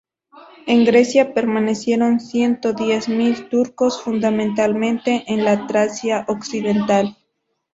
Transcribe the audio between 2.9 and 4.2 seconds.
mil turcos,